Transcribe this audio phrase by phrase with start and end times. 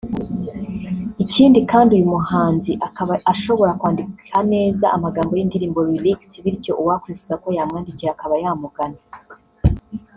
[1.23, 8.09] Ikindi kandi uyu muhanzi akaba ashobora kwandika neza amagambo y’indirimbo (Lyrics) bityo uwakwifuza ko yamwandikira
[8.13, 8.99] akaba yamugana